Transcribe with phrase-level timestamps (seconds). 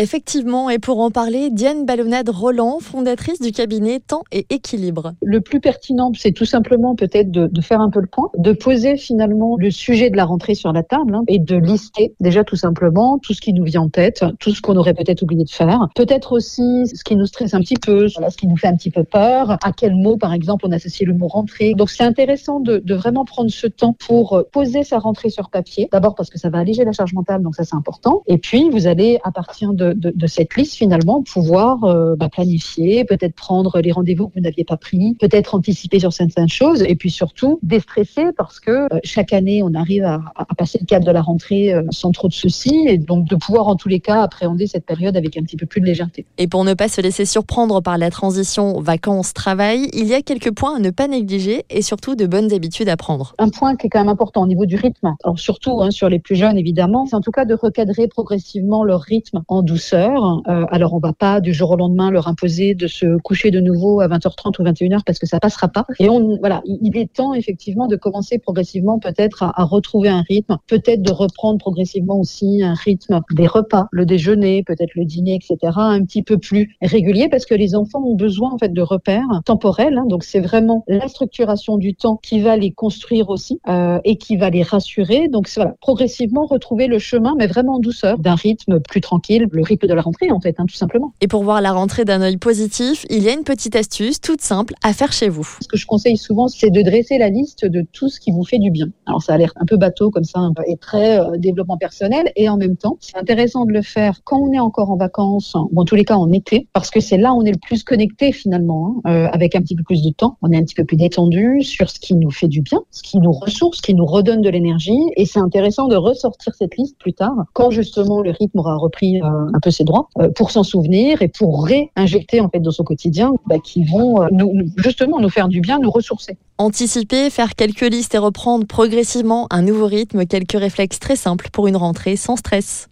[0.00, 5.14] Effectivement, et pour en parler, Diane Ballonade Roland, fondatrice du cabinet Temps et Équilibre.
[5.22, 8.96] Le plus pertinent, c'est tout simplement peut-être de, faire un peu le point, de poser
[8.96, 12.54] finalement le sujet de la rentrée sur la table hein, et de lister déjà tout
[12.54, 15.50] simplement tout ce qui nous vient en tête, tout ce qu'on aurait peut-être oublié de
[15.50, 18.76] faire, peut-être aussi ce qui nous stresse un petit peu, ce qui nous fait un
[18.76, 21.74] petit peu peur, à quel mot par exemple on associe le mot rentrée.
[21.74, 25.88] Donc c'est intéressant de, de vraiment prendre ce temps pour poser sa rentrée sur papier,
[25.90, 28.70] d'abord parce que ça va alléger la charge mentale, donc ça c'est important, et puis
[28.70, 33.34] vous allez à partir de de, de, cette liste finalement pouvoir euh, bah, planifier, peut-être
[33.34, 37.10] prendre les rendez-vous que vous n'aviez pas pris, peut-être anticiper sur certaines choses et puis
[37.10, 41.10] surtout déstresser parce que euh, chaque année on arrive à, à, passer le cap de
[41.10, 44.22] la rentrée euh, sans trop de soucis et donc de pouvoir en tous les cas
[44.22, 46.26] appréhender cette période avec un petit peu plus de légèreté.
[46.38, 50.52] Et pour ne pas se laisser surprendre par la transition vacances-travail, il y a quelques
[50.52, 53.34] points à ne pas négliger et surtout de bonnes habitudes à prendre.
[53.38, 56.08] Un point qui est quand même important au niveau du rythme, alors surtout hein, sur
[56.08, 59.77] les plus jeunes évidemment, c'est en tout cas de recadrer progressivement leur rythme en douceur
[59.78, 60.42] douceur.
[60.48, 63.60] Euh, alors, on va pas du jour au lendemain leur imposer de se coucher de
[63.60, 65.86] nouveau à 20h30 ou 21h parce que ça passera pas.
[66.00, 70.56] Et on, voilà, il est temps effectivement de commencer progressivement peut-être à, retrouver un rythme,
[70.66, 75.72] peut-être de reprendre progressivement aussi un rythme des repas, le déjeuner, peut-être le dîner, etc.,
[75.76, 79.28] un petit peu plus régulier parce que les enfants ont besoin en fait de repères
[79.44, 79.96] temporels.
[79.96, 84.16] Hein, donc, c'est vraiment la structuration du temps qui va les construire aussi euh, et
[84.16, 85.28] qui va les rassurer.
[85.28, 89.62] Donc, voilà, progressivement retrouver le chemin, mais vraiment en douceur, d'un rythme plus tranquille, le
[89.68, 91.12] rythme de la rentrée, en fait, hein, tout simplement.
[91.20, 94.40] Et pour voir la rentrée d'un œil positif, il y a une petite astuce toute
[94.40, 95.46] simple à faire chez vous.
[95.62, 98.44] Ce que je conseille souvent, c'est de dresser la liste de tout ce qui vous
[98.44, 98.88] fait du bien.
[99.06, 102.48] Alors, ça a l'air un peu bateau comme ça, et très euh, développement personnel, et
[102.48, 105.80] en même temps, c'est intéressant de le faire quand on est encore en vacances, ou
[105.80, 107.84] en tous les cas en été, parce que c'est là où on est le plus
[107.84, 110.36] connecté finalement, hein, euh, avec un petit peu plus de temps.
[110.42, 113.02] On est un petit peu plus détendu sur ce qui nous fait du bien, ce
[113.02, 116.76] qui nous ressource, ce qui nous redonne de l'énergie, et c'est intéressant de ressortir cette
[116.76, 120.30] liste plus tard, quand justement le rythme aura repris euh, un peu ses droits euh,
[120.30, 124.28] pour s'en souvenir et pour réinjecter en fait dans son quotidien bah, qui vont euh,
[124.76, 126.36] justement nous faire du bien, nous ressourcer.
[126.58, 131.66] Anticiper, faire quelques listes et reprendre progressivement un nouveau rythme, quelques réflexes très simples pour
[131.66, 132.88] une rentrée sans stress.